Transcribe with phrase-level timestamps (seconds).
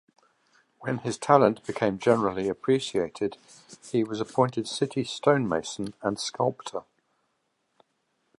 [0.79, 3.37] When his talent became generally appreciated
[3.91, 6.85] he was appointed city stonemason and sculptor.